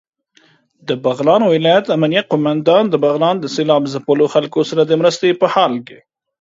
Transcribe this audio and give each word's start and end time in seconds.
دبغلان 0.87 1.41
ولايت 1.53 1.85
امنيه 1.95 2.23
قوماندان 2.31 2.83
دبغلان 2.93 3.35
د 3.39 3.45
سېلاب 3.55 3.83
ځپلو 3.93 4.25
خلکو 4.33 4.59
سره 4.69 4.81
دمرستې 4.91 5.29
په 5.41 5.47
حال 5.53 5.73
کې 5.87 5.99